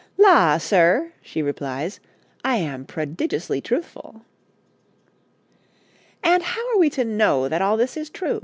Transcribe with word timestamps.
'La, 0.17 0.57
sir,' 0.57 1.13
she 1.21 1.43
replies, 1.43 1.99
'I 2.43 2.55
am 2.55 2.85
prodigiously 2.85 3.61
truthful.' 3.61 4.23
'And 6.23 6.41
how 6.41 6.67
are 6.73 6.79
we 6.79 6.89
to 6.89 7.05
know 7.05 7.47
that 7.47 7.61
all 7.61 7.77
this 7.77 7.95
is 7.95 8.09
true?' 8.09 8.39